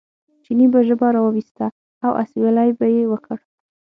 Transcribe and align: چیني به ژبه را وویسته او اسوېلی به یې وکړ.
چیني 0.43 0.67
به 0.73 0.79
ژبه 0.87 1.07
را 1.15 1.21
وویسته 1.23 1.65
او 2.05 2.11
اسوېلی 2.21 2.69
به 2.79 2.85
یې 2.95 3.03
وکړ. 3.11 3.37